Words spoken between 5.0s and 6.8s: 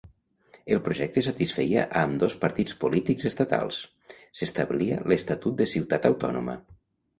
l'estatus de ciutat autònoma.